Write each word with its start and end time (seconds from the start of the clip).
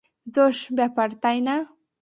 জোশ 0.27 0.57
ব্যাপার, 0.73 1.09
তাই 1.23 1.39
না? 1.41 1.55